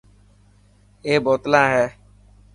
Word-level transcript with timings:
اي 1.05 1.13
بوتلنا 1.23 1.61
هي. 1.73 1.85